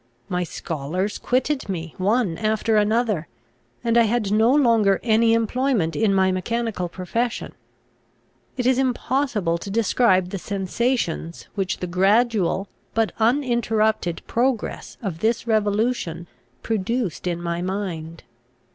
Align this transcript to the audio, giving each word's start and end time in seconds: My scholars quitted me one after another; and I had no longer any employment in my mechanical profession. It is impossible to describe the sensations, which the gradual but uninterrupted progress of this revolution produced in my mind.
My 0.29 0.43
scholars 0.43 1.19
quitted 1.19 1.69
me 1.69 1.93
one 1.99 2.35
after 2.39 2.75
another; 2.75 3.27
and 3.83 3.99
I 3.99 4.05
had 4.05 4.31
no 4.31 4.51
longer 4.51 4.99
any 5.03 5.33
employment 5.35 5.95
in 5.95 6.11
my 6.11 6.31
mechanical 6.31 6.89
profession. 6.89 7.53
It 8.57 8.65
is 8.65 8.79
impossible 8.79 9.59
to 9.59 9.69
describe 9.69 10.29
the 10.29 10.39
sensations, 10.39 11.49
which 11.53 11.81
the 11.81 11.85
gradual 11.85 12.67
but 12.95 13.11
uninterrupted 13.19 14.23
progress 14.25 14.97
of 15.03 15.19
this 15.19 15.45
revolution 15.45 16.25
produced 16.63 17.27
in 17.27 17.39
my 17.39 17.61
mind. 17.61 18.23